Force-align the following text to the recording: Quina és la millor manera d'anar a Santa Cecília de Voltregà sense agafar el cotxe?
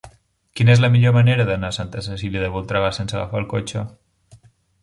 Quina 0.59 0.71
és 0.75 0.79
la 0.85 0.89
millor 0.95 1.13
manera 1.17 1.45
d'anar 1.49 1.69
a 1.73 1.77
Santa 1.77 2.03
Cecília 2.07 2.43
de 2.47 2.49
Voltregà 2.57 2.91
sense 3.01 3.19
agafar 3.19 3.43
el 3.45 3.49
cotxe? 3.53 3.85